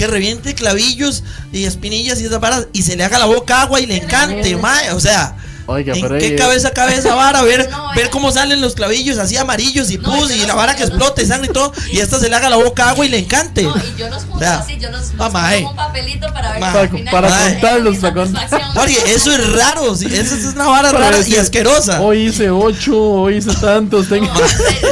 [0.00, 3.80] que reviente clavillos y espinillas y esas varas y se le haga la boca agua
[3.80, 4.92] y le encante, mae.
[4.92, 5.36] O sea,
[5.66, 7.42] Oiga, ¿en pero qué ahí- cabeza cabe esa vara?
[7.42, 10.75] Ver, No, ver cómo salen los clavillos así amarillos y No, pus y la vara
[10.75, 11.73] que explote, sangre y todo.
[11.92, 13.62] Y a esta se le haga la boca agua y le encante.
[13.62, 16.61] No, y yo los junto así, yo los, los pongo en un papelito para ver
[16.61, 18.79] Ma- final para contarlos, para satisfacción.
[18.79, 22.01] Oye, eso es raro, sí, eso es una vara rara y asquerosa.
[22.01, 24.09] Hoy hice ocho, hoy hice tantos.
[24.09, 24.27] Tengo...
[24.27, 24.33] No,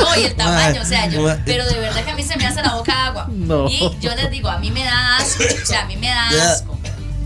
[0.01, 2.47] no, y el tamaño, o sea, yo, pero de verdad que a mí se me
[2.47, 3.27] hace la boca agua.
[3.31, 3.69] No.
[3.69, 6.29] Y yo les digo, a mí me da asco, o sea, a mí me da
[6.53, 6.78] asco.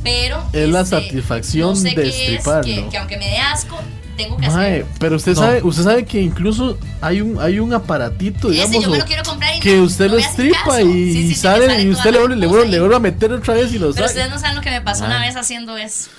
[0.02, 2.62] Pero Es la este, satisfacción no sé de es, estriparlo.
[2.62, 3.78] que, que aunque me dé asco,
[4.16, 4.86] tengo que Mae, hacerlo.
[4.98, 5.40] pero usted No.
[5.40, 9.04] sabe, usted sabe que incluso hay un, hay un aparatito, Ese digamos, yo me lo
[9.04, 12.10] quiero comprar y que no- usted lo estripa y, Sí, sí, sale sale y usted
[12.12, 14.28] la le, vuelve- le, vuelve- le vuelve a meter otra vez y lo Pero ustedes
[14.30, 16.10] no saben lo que me pasó una vez haciendo eso.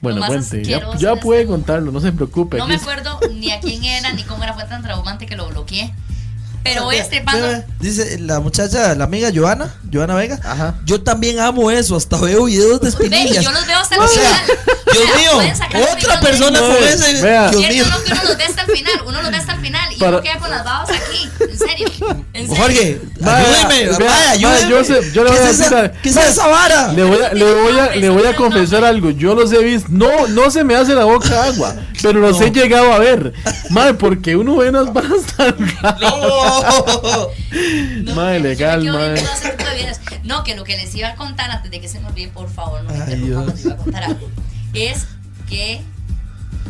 [0.00, 2.56] Bueno, cuente, ya, ya de puede este contarlo, no se preocupe.
[2.58, 5.48] No me acuerdo ni a quién era ni cómo era, fue tan traumante que lo
[5.48, 5.92] bloqueé.
[6.64, 10.38] Pero Ve, ve, ve, Dice la muchacha, la amiga Joana, Joana Vega.
[10.44, 10.74] Ajá.
[10.84, 13.44] Yo también amo eso, hasta veo videos de Ve, y espinillas.
[13.44, 14.58] yo los veo hasta el O sea, final.
[14.86, 17.14] O Dios sea, mío, otra persona con ese.
[17.22, 17.84] Dios Y mío.
[17.84, 19.87] eso no que uno los ve hasta el final, uno los ve hasta el final
[19.98, 21.88] y Para- uno queda con las babas aquí, en serio.
[22.32, 22.56] En serio.
[22.62, 24.70] Jorge, ayúdeme, vea, ayúdeme.
[24.70, 26.92] yo sé- yo le ¿Qué voy a es decir esa- ¿Qué es esa vara?
[26.92, 29.10] Le voy a, le voy a, le voy a confesar algo.
[29.10, 29.88] Yo los he visto.
[29.90, 31.74] No, no se me hace la boca agua.
[32.00, 33.32] Pero los he llegado a ver.
[33.70, 36.00] Madre, porque uno ve unas varas tan raras.
[36.00, 36.62] No.
[37.02, 37.30] No,
[38.04, 39.20] yo me legal, videos.
[40.24, 42.48] No, que lo que les iba a contar antes de que se me olvide, por
[42.50, 44.30] favor, no me interrumpan iba a contar algo.
[44.74, 45.06] Es
[45.48, 45.80] que.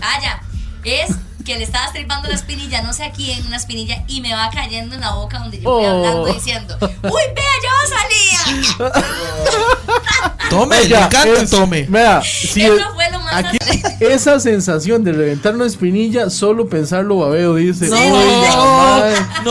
[0.01, 0.41] Ah, ya.
[0.85, 1.11] Es
[1.45, 4.51] que le estaba estripando la espinilla, no sé a quién, una espinilla, y me va
[4.51, 5.89] cayendo en la boca donde yo voy Oh.
[5.91, 8.93] hablando diciendo: ¡Uy, vea, yo salía!
[10.51, 11.87] Tome, Oiga, encanta, es- tome.
[11.89, 13.59] Vea, si Eso es- fue lo más aquí,
[14.01, 17.89] esa sensación de reventar una espinilla, solo pensarlo babeo, dice.
[17.89, 18.49] No, Oiga, mae,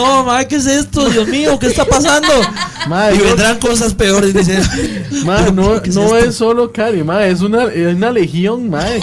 [0.02, 1.10] no, mae, ¿qué es esto?
[1.10, 2.28] Dios mío, ¿qué está pasando?
[2.88, 4.62] mae, Y yo- vendrán cosas peores, dice.
[5.26, 9.00] mae, no, ¿Qué es no es solo Cari, mae, es una, es una legión, ahí,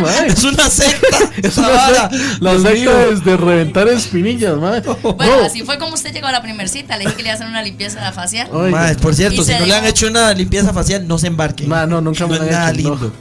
[0.00, 0.26] mae.
[0.28, 1.18] Es una secta.
[1.42, 4.80] Es una secta- la secta es de reventar espinillas, mae.
[4.80, 6.96] Bueno, No, así fue como usted llegó a la primer cita.
[6.96, 8.48] Le dije que le iba a hacer una limpieza facial.
[8.52, 8.70] Oiga.
[8.70, 11.68] Mae, por cierto, Y si no le han hecho una limpieza facial, no se embarquen.
[11.68, 12.94] Ma, no, nunca me no es han nada hecho, no.
[12.94, 13.12] lindo.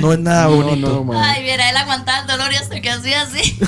[0.00, 1.06] No es nada bonito.
[1.14, 3.58] Ay, viera, él aguantaba el dolor y hasta que hacía así.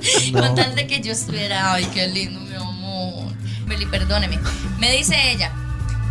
[0.32, 0.40] No.
[0.40, 3.32] Con tal de que yo estuviera, ay, qué lindo, mi amor.
[3.66, 4.38] Meli, perdóneme.
[4.78, 5.52] Me dice ella,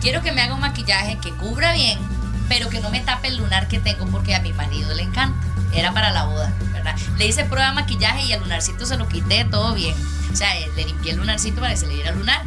[0.02, 1.98] quiero que me haga un maquillaje que cubra bien,
[2.50, 5.46] pero que no me tape el lunar que tengo porque a mi marido le encanta.
[5.74, 6.96] Era para la boda, ¿verdad?
[7.18, 9.96] Le hice prueba de maquillaje y el lunarcito se lo quité, todo bien.
[10.32, 12.42] O sea, eh, le limpié el lunarcito para que se le diera lunar.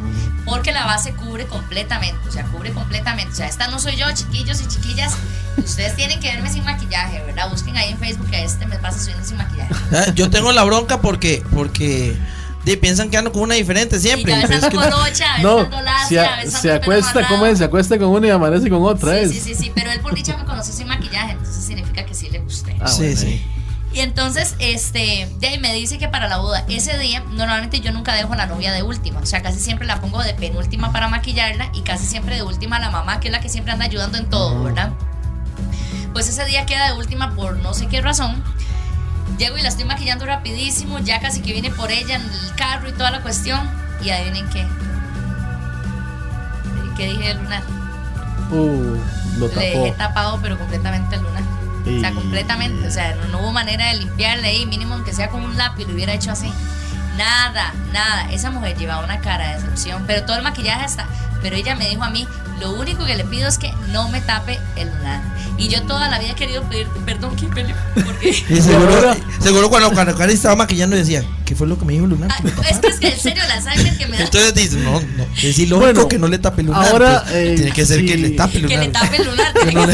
[0.45, 3.33] Porque la base cubre completamente, o sea, cubre completamente.
[3.33, 5.13] O sea, esta no soy yo, chiquillos y chiquillas.
[5.57, 7.49] Ustedes tienen que verme sin maquillaje, ¿verdad?
[7.49, 9.73] Busquen ahí en Facebook que este me pasa subiendo sin maquillaje.
[9.93, 12.17] Ah, Yo tengo la bronca porque porque
[12.65, 14.33] di, piensan que ando con una diferente siempre.
[14.33, 15.67] Y ya a colocha, No,
[16.07, 17.27] se, a se acuesta.
[17.27, 17.57] ¿cómo es?
[17.57, 19.31] Se acuesta con una y amanece con otra, Sí, ¿es?
[19.31, 22.29] sí, sí, sí, pero él por dicha me conoció sin maquillaje, entonces significa que sí
[22.29, 22.75] le gusté.
[22.79, 23.45] Ah, sí, bueno, sí.
[23.93, 27.91] Y entonces, este, de ahí me dice que para la boda, ese día, normalmente yo
[27.91, 29.19] nunca dejo a la novia de última.
[29.19, 32.77] O sea, casi siempre la pongo de penúltima para maquillarla y casi siempre de última
[32.77, 34.93] a la mamá, que es la que siempre anda ayudando en todo, ¿verdad?
[36.13, 38.41] Pues ese día queda de última por no sé qué razón.
[39.37, 42.89] Llego y la estoy maquillando rapidísimo, ya casi que viene por ella en el carro
[42.89, 43.59] y toda la cuestión.
[44.03, 44.67] Y adivinen qué.
[46.97, 47.63] ¿Qué dije de lunar?
[48.51, 48.97] Uh,
[49.37, 49.97] lo Le dejé tapó.
[49.97, 51.43] tapado, pero completamente el lunar.
[51.81, 52.87] O sea, completamente.
[52.87, 55.87] O sea, no, no hubo manera de limpiarle ahí, mínimo aunque sea con un lápiz,
[55.87, 56.51] lo hubiera hecho así.
[57.21, 58.31] Nada, nada.
[58.31, 61.05] Esa mujer llevaba una cara de decepción, pero todo el maquillaje está.
[61.43, 62.27] Pero ella me dijo a mí,
[62.59, 65.21] lo único que le pido es que no me tape el lunar.
[65.57, 68.29] Y yo toda la vida he querido pedirte perdón, Kimberly, porque...
[68.49, 72.07] Y seguro, seguro cuando, cuando Cari estaba maquillando decía, ¿qué fue lo que me dijo
[72.07, 72.29] Lunar?
[72.31, 74.23] Ah, es que es que en serio, la sangre que me da...
[74.23, 76.87] Entonces dice, no, no, es ilógico Bueno, que no le tape el lunar.
[76.87, 78.85] ahora, pues, eh, tiene que ser que le tape el Que lunar.
[78.85, 79.53] le tape el lunar.
[79.53, 79.93] Que no le-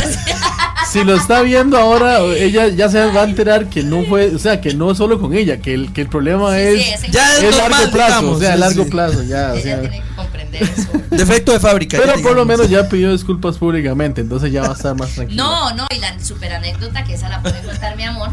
[0.89, 4.39] Si lo está viendo ahora, ella ya se va a enterar que no fue, o
[4.39, 7.03] sea, que no solo con ella, que el, que el problema Sí, es, sí, es
[7.03, 8.89] en- Ya es largo plazo, digamos, o sea, a sí, largo sí.
[8.89, 9.81] plazo, ya, o Ella sea.
[9.81, 10.87] tiene que comprender eso.
[11.11, 11.97] Defecto de fábrica.
[12.01, 15.43] Pero por lo menos ya pidió disculpas públicamente, entonces ya va a estar más tranquilo.
[15.43, 18.29] No, no, y la super anécdota que esa la puede contar mi amor,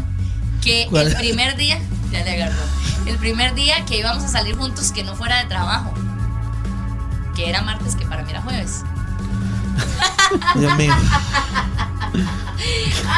[0.63, 1.07] que ¿Cuál?
[1.07, 1.77] el primer día,
[2.11, 2.61] ya le agarró,
[3.05, 5.93] el primer día que íbamos a salir juntos que no fuera de trabajo,
[7.35, 8.81] que era martes, que para mí era jueves.
[10.55, 10.93] Dios mío.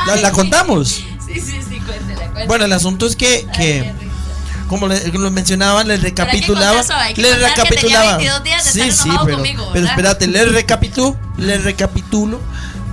[0.05, 0.87] ¿La, la contamos?
[0.89, 2.45] Sí, sí, sí, cuéntela, cuéntela.
[2.47, 4.13] Bueno, el asunto es que, Ay, que risa.
[4.67, 6.81] como lo mencionaban, les recapitulaba.
[7.15, 8.17] Les recapitulaba.
[8.17, 12.39] 22 días de Sí, sí, pero, conmigo, pero espérate, les recapitulo, les recapitulo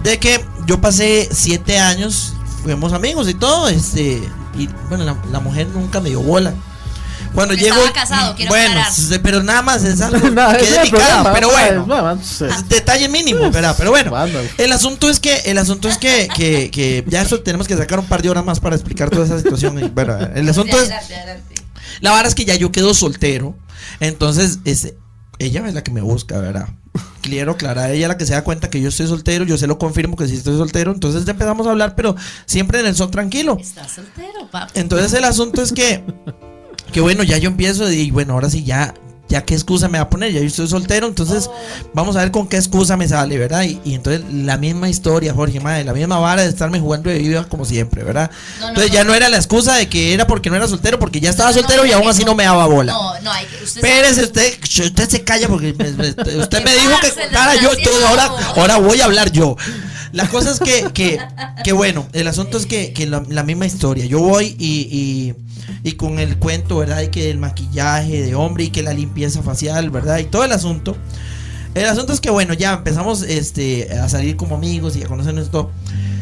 [0.03, 5.41] de que yo pasé siete años, fuimos amigos y todo, este, y bueno, la, la
[5.41, 6.55] mujer nunca me dio bola.
[7.35, 9.23] Cuando Estaba llego, casado, quiero bueno, aclarar.
[9.23, 11.87] pero nada más es algo Nada, que ese es problema, pero bueno.
[11.87, 12.45] ma, sí.
[12.69, 13.75] Detalle mínimo, ¿verdad?
[13.77, 14.13] Pero bueno,
[14.57, 17.99] el asunto es que, el asunto es que, que, que ya eso tenemos que sacar
[17.99, 19.79] un par de horas más para explicar toda esa situación.
[19.79, 21.55] y, bueno, el asunto es, Adelante, adelante.
[22.01, 23.57] la verdad es que ya yo quedo soltero.
[24.01, 24.97] Entonces, este,
[25.39, 26.69] ella es la que me busca, ¿verdad?
[27.23, 29.67] Quiero aclarar, ella es la que se da cuenta que yo estoy soltero, yo se
[29.67, 30.93] lo confirmo que sí estoy soltero.
[30.93, 32.15] Entonces ya empezamos a hablar, pero
[32.47, 33.57] siempre en el son tranquilo.
[33.61, 34.69] Estás soltero, papá.
[34.75, 36.05] Entonces el asunto es que,
[36.95, 38.95] que bueno, ya yo empiezo y bueno, ahora sí ya,
[39.29, 41.51] ya qué excusa me va a poner, ya yo estoy soltero, entonces
[41.93, 43.65] vamos a ver con qué excusa me sale, ¿verdad?
[43.65, 47.19] Y, y entonces la misma historia, Jorge, madre, la misma vara de estarme jugando de
[47.19, 48.31] vida como siempre, ¿verdad?
[48.31, 48.95] No, no, entonces no.
[48.95, 51.53] ya no era la excusa de que era porque no era soltero, porque ya estaba
[51.53, 52.93] soltero y aún así no me daba bola.
[52.93, 53.65] No, no, hay que.
[53.65, 57.71] Usted usted, usted se calla porque me- me- usted ¿Qué me dijo que contara yo,
[57.83, 59.57] todo, ahora, ahora voy a hablar yo.
[60.15, 61.19] La cosa es que, que,
[61.65, 64.07] que bueno, el asunto es que, que la, la misma historia.
[64.07, 65.35] Yo voy y, y,
[65.89, 67.03] y con el cuento, ¿verdad?
[67.03, 70.19] Y que el maquillaje de hombre y que la limpieza facial, ¿verdad?
[70.19, 70.97] Y todo el asunto.
[71.75, 75.51] El asunto es que, bueno, ya empezamos este, a salir como amigos y a conocernos
[75.51, 75.73] todo.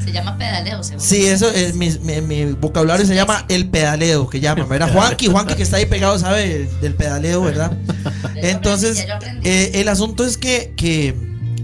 [0.02, 1.04] Se llama pedaleo, seguro.
[1.04, 4.90] Sí, eso es mi, mi- mi vocabulario se llama el pedaleo, que llaman, ¿verdad?
[4.94, 7.76] Juanqui, Juanqui que está ahí pegado sabe del pedaleo, ¿verdad?
[8.36, 9.04] Entonces,
[9.44, 11.14] eh, el asunto es que, que,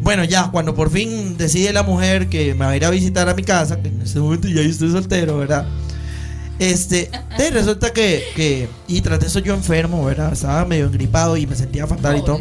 [0.09, 3.29] bueno, ya, cuando por fin decide la mujer que me va a ir a visitar
[3.29, 5.67] a mi casa, que en este momento ya estoy soltero, ¿verdad?
[6.59, 10.33] Este, de, resulta que, que, y tras de eso yo enfermo, ¿verdad?
[10.33, 12.41] Estaba medio engripado y me sentía fatal y todo.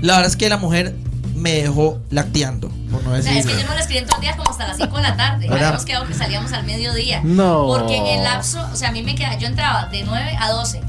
[0.00, 0.96] La verdad es que la mujer
[1.36, 4.16] me dejó lacteando, por no O sea, es que yo no le escribí en todo
[4.16, 5.46] el día como hasta las 5 de la tarde.
[5.46, 5.58] ¿Verdad?
[5.58, 7.20] Habíamos quedado que salíamos al mediodía.
[7.22, 7.68] No.
[7.68, 10.50] Porque en el lapso, o sea, a mí me queda, yo entraba de 9 a
[10.50, 10.80] 12.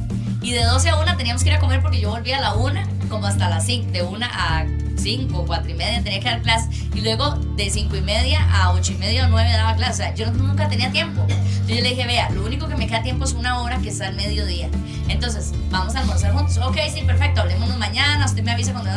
[0.41, 2.55] Y de 12 a 1 teníamos que ir a comer porque yo volvía a la
[2.55, 3.91] 1, como hasta las 5.
[3.91, 4.65] De 1 a
[4.97, 6.69] 5, 4 y media tenía que dar clase.
[6.93, 9.91] Y luego de 5 y media a 8 y media o 9 daba clase.
[9.91, 11.25] O sea, yo nunca tenía tiempo.
[11.29, 13.89] Entonces yo le dije, vea, lo único que me queda tiempo es una hora que
[13.89, 14.69] está al mediodía.
[15.07, 16.57] Entonces, vamos a almorzar juntos.
[16.57, 18.25] Ok, sí, perfecto, hablémonos mañana.
[18.25, 18.91] Usted me avisa cuando.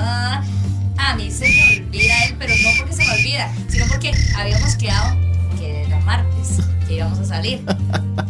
[0.99, 4.77] A mí se me olvida él, pero no porque se me olvida, sino porque habíamos
[4.77, 5.15] quedado
[5.59, 7.63] que era martes, que íbamos a salir.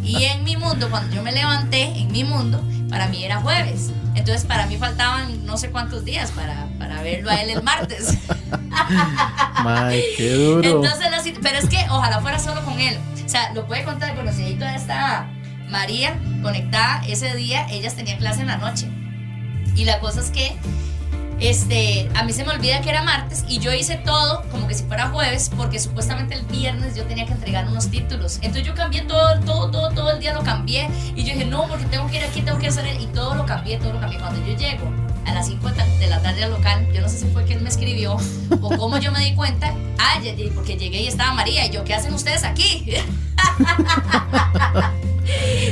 [0.02, 3.90] Y en mi mundo, cuando yo me levanté, en mi mundo, para mí era jueves.
[4.16, 8.18] Entonces, para mí faltaban no sé cuántos días para, para verlo a él el martes.
[9.62, 10.68] May, qué duro.
[10.82, 12.98] Entonces, la sit- pero es que ojalá fuera solo con él.
[13.24, 15.28] O sea, lo puede contar conocidito a esta
[15.68, 17.66] María conectada ese día.
[17.70, 18.88] Ellas tenían clase en la noche.
[19.74, 20.56] Y la cosa es que
[21.40, 24.74] este, a mí se me olvida que era martes y yo hice todo como que
[24.74, 28.36] si fuera jueves porque supuestamente el viernes yo tenía que entregar unos títulos.
[28.36, 31.66] Entonces yo cambié todo, todo, todo, todo el día lo cambié y yo dije, no,
[31.68, 34.18] porque tengo que ir aquí, tengo que hacer y todo lo cambié, todo lo cambié.
[34.18, 34.90] Cuando yo llego
[35.26, 35.70] a las 5
[36.00, 38.16] de la tarde al local, yo no sé si fue que él me escribió
[38.60, 40.20] o cómo yo me di cuenta, ah,
[40.54, 42.84] porque llegué y estaba María y yo, ¿qué hacen ustedes aquí?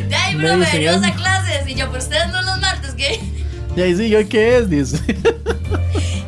[0.09, 3.21] De ahí, pero Me venimos a clases y yo, pero ustedes no los martes, ¿qué?
[3.77, 4.71] Y ahí sí, ¿yo qué es?
[4.71, 4.99] Dice.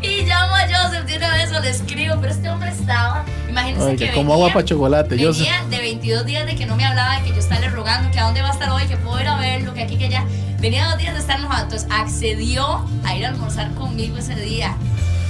[0.02, 3.84] Y llamo a Joseph de una vez o le escribo, pero este hombre estaba, imagínense
[3.86, 5.18] Oiga, que como venía, agua para chocolate.
[5.18, 8.18] Yo de 22 días de que no me hablaba, de que yo estaba rogando que
[8.18, 10.24] a dónde va a estar hoy, que puedo ir a verlo, que aquí, que allá.
[10.60, 14.76] Venía dos días de estar enojado, entonces accedió a ir a almorzar conmigo ese día.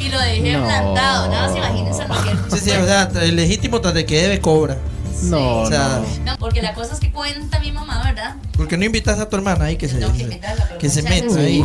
[0.01, 0.65] Y lo dejé No.
[0.65, 2.15] plantado, nada más imagínense lo
[2.51, 4.77] que Sí, sí, o sea, el legítimo tras de que debe cobra.
[5.23, 6.33] No, O sea, no.
[6.33, 8.37] No, porque la cosa es que cuenta mi mamá, ¿verdad?
[8.57, 10.41] ¿Por qué no invitas a tu hermana ahí que se, que
[10.79, 11.65] que se meta ahí?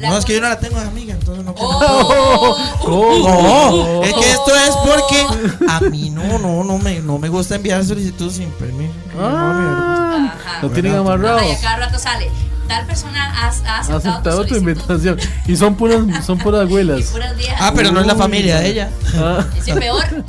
[0.00, 1.68] La No, es que yo no la tengo de amiga, entonces no quiero.
[1.70, 3.28] Oh, ¿Cómo?
[3.28, 5.26] No, es que esto es porque
[5.68, 8.92] a mí no, no, no me, no me gusta enviar solicitud sin permiso.
[9.18, 10.58] Ah, Ajá.
[10.62, 11.38] lo tienen amarrado.
[11.38, 12.30] A cada rato sale.
[12.68, 15.18] Tal persona ha, aceptado, aceptado tu invitación.
[15.46, 17.02] Y son puras, son puras abuelas.
[17.04, 17.32] puras.
[17.60, 18.90] Ah, pero no es la familia de ella.
[19.16, 20.04] Ah, Ese peor.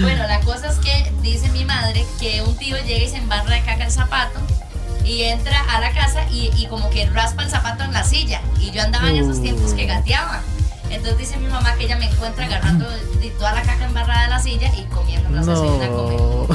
[0.00, 3.54] bueno, la cosa es que dice mi madre que un tío llega y se embarra
[3.54, 4.40] de caca el zapato
[5.04, 8.40] y entra a la casa y, y como que raspa el zapato en la silla.
[8.60, 9.42] Y yo andaba en esos Uh.
[9.42, 10.40] tiempos que gateaba.
[10.90, 12.86] Entonces dice mi mamá que ella me encuentra agarrando
[13.20, 14.86] de toda la caca embarrada de la silla y.
[15.30, 16.48] Una come no.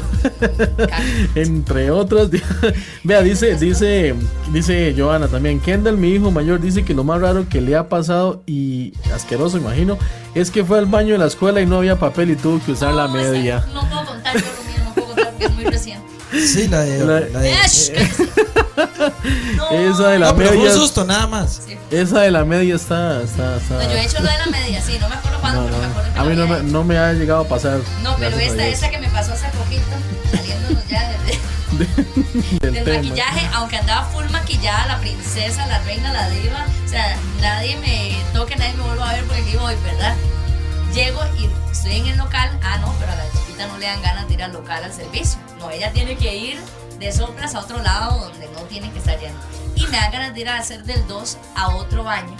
[1.35, 2.41] Entre otras, di-
[3.03, 4.13] vea, dice, dice,
[4.51, 7.87] dice Joana también, Kendall, mi hijo mayor, dice que lo más raro que le ha
[7.87, 9.97] pasado y asqueroso, imagino,
[10.33, 12.73] es que fue al baño de la escuela y no había papel y tuvo que
[12.73, 13.65] usar la media.
[13.73, 16.05] No puedo contar yo lo mío, no puedo contar porque es muy reciente.
[16.47, 16.99] Sí, la de.
[17.05, 17.91] La- La de Esh,
[19.55, 19.69] no.
[19.71, 21.61] Esa de la no, pero fue un media, susto, nada más.
[21.67, 21.77] Sí.
[21.91, 23.75] esa de la media está, está, está.
[23.75, 25.79] No, yo he hecho lo de la media, sí, no me acuerdo cuándo, No, pero
[25.79, 27.79] me acuerdo que a mí no me, no me ha llegado a pasar.
[28.03, 29.83] No, pero esta, esta que me pasó hace poquito,
[30.31, 31.09] saliéndonos ya
[31.77, 31.85] de,
[32.59, 32.97] del del tema.
[32.97, 36.65] maquillaje, aunque andaba full maquillada, la princesa, la reina, la diva.
[36.85, 40.15] O sea, nadie me toque, nadie me vuelva a ver porque aquí voy, ¿verdad?
[40.93, 42.49] Llego y estoy en el local.
[42.63, 43.23] Ah, no, pero a la
[43.55, 45.39] chiquita no le dan ganas de ir al local al servicio.
[45.59, 46.59] No, ella tiene que ir
[46.99, 49.39] de soplas a otro lado donde no tiene que estar yendo.
[49.75, 52.35] Y me dan ganas de ir a hacer del 2 a otro baño.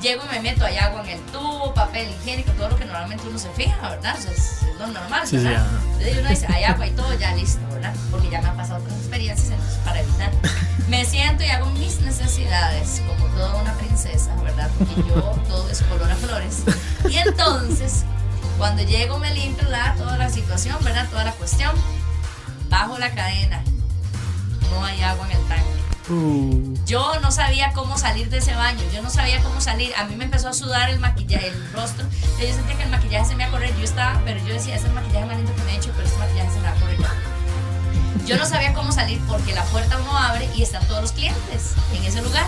[0.00, 3.26] Llego y me meto, hay agua en el tubo, papel higiénico, todo lo que normalmente
[3.26, 4.14] uno se fija, ¿verdad?
[4.18, 5.64] O sea, es, es lo normal, Sí, sí, ¿verdad?
[5.64, 5.80] ajá.
[5.92, 7.94] Entonces uno dice, hay agua y todo, ya listo, ¿verdad?
[8.10, 10.30] Porque ya me han pasado otras experiencias, entonces para evitar.
[10.88, 14.68] Me siento y hago mis necesidades como toda una princesa, ¿verdad?
[14.78, 15.14] Porque yo
[15.48, 16.64] todo es color a flores.
[17.08, 18.04] Y entonces,
[18.58, 21.08] cuando llego me limpio la, toda la situación, ¿verdad?
[21.10, 21.74] Toda la cuestión.
[22.68, 23.62] Bajo la cadena.
[24.70, 25.64] No hay agua en el tanque.
[26.10, 29.94] Uh, Yo no sabía cómo salir de ese baño, yo no sabía cómo salir.
[29.96, 32.04] A mí me empezó a sudar el maquillaje, el rostro.
[32.40, 33.74] Yo sentía que el maquillaje se me iba a correr.
[33.78, 35.90] Yo estaba, pero yo decía, ese es el maquillaje más lindo que me he hecho,
[35.96, 36.98] pero este maquillaje se me va a correr.
[38.26, 41.72] Yo no sabía cómo salir porque la puerta uno abre y están todos los clientes
[41.94, 42.44] en ese lugar.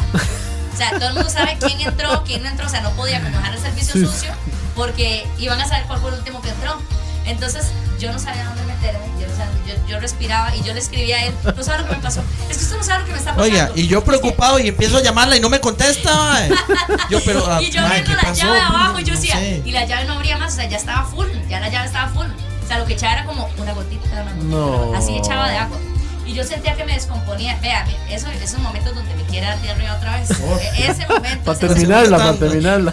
[0.72, 2.66] O sea, todo el mundo sabe quién entró, quién no entró.
[2.66, 4.04] O sea, no podía como dejar el servicio Sí.
[4.06, 4.32] sucio
[4.76, 6.78] porque iban a saber cuál fue el último que entró.
[7.24, 9.04] Entonces, yo no sabía dónde meterme.
[9.20, 11.34] Yo, no sabía- yo, yo respiraba y yo le escribía a él.
[11.56, 12.22] No sabe lo que me pasó.
[12.48, 13.42] Es que usted no sabe lo que me está pasando.
[13.52, 16.46] Oiga, y yo preocupado y empiezo a llamarla y no me contesta.
[17.10, 17.44] Yo, pero.
[17.50, 18.42] ah, y yo viendo ¿qué la pasó?
[18.46, 19.62] llave abajo y yo No decía, sé.
[19.64, 22.08] y la llave no abría más, o sea, ya estaba full, ya la llave estaba
[22.08, 22.26] full.
[22.26, 24.94] O sea, lo que echaba era como una gotita, una gotita, No.
[24.94, 25.78] así echaba de agua.
[26.26, 27.56] Y yo sentía que me descomponía.
[27.62, 30.30] Vea, eso, esos momentos donde me quiere dar diarrea otra vez.
[30.30, 31.44] E- Ese momento.
[31.44, 32.92] para terminarla, para terminarla.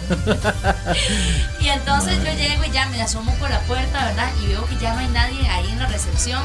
[1.60, 4.30] y entonces yo llego y ya me asomo por la puerta, ¿verdad?
[4.42, 6.42] Y veo que ya no hay nadie ahí en la recepción.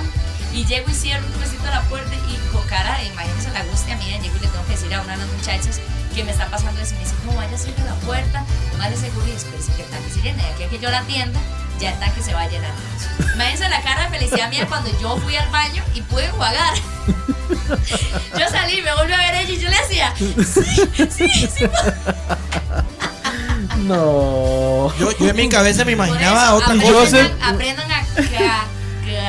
[0.51, 3.95] Y llego y cierro un besito a la puerta y con cara, imagínense la angustia
[3.97, 5.79] mía, llego y le tengo que decir a una de las muchachas
[6.15, 6.95] que me está pasando eso.
[6.95, 9.37] Y me dice, no, vaya a cierre la puerta, póngale seguridad.
[9.51, 11.39] Pero si que el tanque se llena, de aquí a que yo la atienda,
[11.79, 12.71] ya el tanque se va a llenar.
[13.35, 16.73] Imagínense la cara de felicidad mía cuando yo fui al baño y pude enjuagar.
[18.37, 21.65] Yo salí, me volví a ver ella y yo le decía, sí, sí, sí.
[23.85, 24.91] No.
[24.99, 27.17] Yo, yo en mi cabeza me imaginaba eso, otra aprendan, cosa.
[27.17, 28.65] Joseph- aprendan a, a-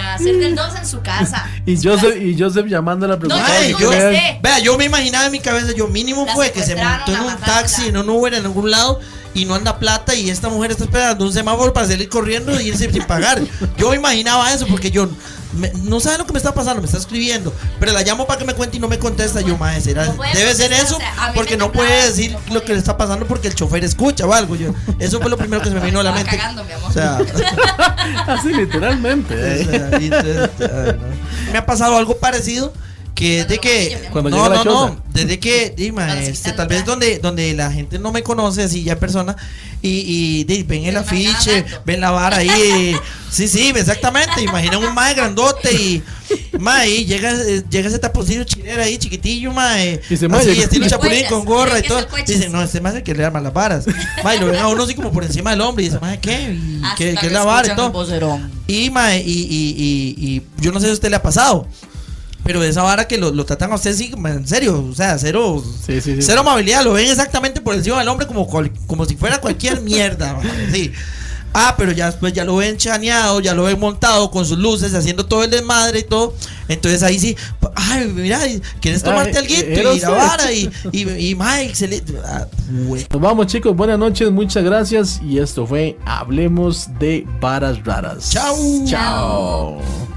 [0.03, 1.49] a hacer del 2 en su casa.
[1.65, 3.51] Y Joseph, y Joseph llamándola preguntando.
[3.53, 3.91] Ay, no yo-.
[3.91, 7.27] Vea, yo me imaginaba en mi cabeza, yo mínimo La fue que se montó en
[7.27, 9.01] la un taxi, la- en un Uber, en algún lado
[9.35, 12.69] y no anda plata y esta mujer está esperando un semáforo para salir corriendo y
[12.69, 13.41] irse sin pagar.
[13.77, 15.09] Yo imaginaba eso porque yo
[15.53, 18.39] me- no sabe lo que me está pasando, me está escribiendo, pero la llamo para
[18.39, 19.41] que me cuente y no me contesta.
[19.41, 22.73] Yo, será- No debe ser eso o sea, porque no puede decir no lo que
[22.73, 24.57] le está pasando porque el chofer escucha o algo.
[24.57, 26.37] Yo, eso fue lo primero que se me vino a la mente.
[26.37, 26.91] cagando, mi amor.
[26.91, 27.19] O sea,
[28.27, 29.35] Así literalmente.
[29.35, 29.65] o eh.
[29.65, 31.53] sea, y entonces, ay, no.
[31.53, 32.73] me ha pasado algo parecido
[33.21, 37.53] que desde que Cuando no, no, no, desde que se este, tal vez donde donde
[37.53, 39.37] la gente no me conoce así ya persona
[39.83, 42.95] y, y ven el Se afiche, ven la vara ahí,
[43.31, 46.03] sí, sí, exactamente, imaginan un mae grandote y
[46.59, 47.33] mae, ahí llega
[47.71, 51.83] llega ese taponcillo chilero ahí chiquitillo, mae, Dice, mae, así estilo chapulín con gorra y
[51.83, 52.07] todo.
[52.27, 53.87] Dicen, no, este mae es el que le arma las varas.
[54.23, 56.53] Mae, lo ven a uno así como por encima del hombro y dice, mae, ¿qué?
[56.53, 57.91] ¿Y Hasta ¿Qué, qué es la vara y todo?
[58.67, 61.67] Y, mae, y, y, y, y yo no sé si a usted le ha pasado.
[62.51, 65.63] Pero esa vara que lo, lo tratan a usted sí, en serio, o sea, cero,
[65.87, 69.15] Sí, sí, cero amabilidad, lo ven exactamente por encima del hombre como, cual- como si
[69.15, 70.37] fuera cualquier mierda,
[70.73, 70.91] sí.
[71.55, 74.95] Ah, pero ya después ya lo ven chaneado, ya lo ven montado con sus luces,
[74.95, 76.35] haciendo todo el desmadre y todo.
[76.67, 77.37] Entonces ahí sí,
[77.77, 78.41] ay, mira,
[78.81, 79.39] ¿quieres tomarte
[79.73, 82.15] era Y la vara, y, y, y mae, excelente.
[82.25, 82.47] Ah,
[82.87, 83.07] güey.
[83.13, 88.31] Nos vamos chicos, buenas noches, muchas gracias y esto fue Hablemos de Varas Raras.
[88.31, 88.57] Chao.
[88.87, 90.10] Chao.